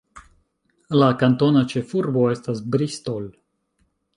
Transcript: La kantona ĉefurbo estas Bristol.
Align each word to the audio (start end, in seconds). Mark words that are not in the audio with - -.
La 1.01 1.09
kantona 1.23 1.63
ĉefurbo 1.73 2.25
estas 2.37 2.65
Bristol. 2.77 3.29